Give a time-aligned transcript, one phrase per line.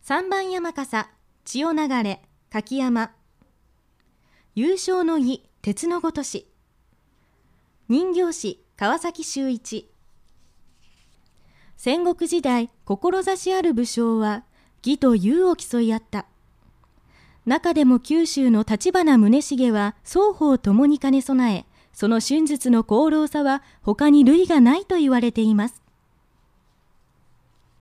[0.00, 1.08] 三番山笠
[1.44, 3.12] 千代流れ柿山。
[4.54, 6.48] 優勝の儀鉄のごとし。
[7.88, 9.88] 人形師川崎修一。
[11.76, 14.44] 戦国時代志ある武将は
[14.84, 16.26] 義と勇を競い合った。
[17.46, 25.81] 中でも九州の立花宗茂は双方ともに兼ね備えその春術の功労さは他に類がないと言われています。